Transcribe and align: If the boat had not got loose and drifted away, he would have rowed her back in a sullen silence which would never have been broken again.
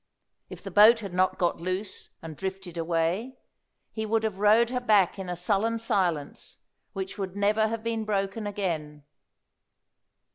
If 0.49 0.63
the 0.63 0.71
boat 0.71 1.01
had 1.01 1.13
not 1.13 1.37
got 1.37 1.61
loose 1.61 2.09
and 2.23 2.35
drifted 2.35 2.75
away, 2.75 3.37
he 3.91 4.03
would 4.03 4.23
have 4.23 4.39
rowed 4.39 4.71
her 4.71 4.79
back 4.79 5.19
in 5.19 5.29
a 5.29 5.35
sullen 5.35 5.77
silence 5.77 6.57
which 6.93 7.19
would 7.19 7.35
never 7.35 7.67
have 7.67 7.83
been 7.83 8.03
broken 8.03 8.47
again. 8.47 9.03